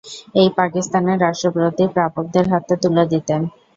[0.35, 3.41] এটি পাকিস্তানের রাষ্ট্রপতি প্রাপকদের হাতে তুলে দিতেন।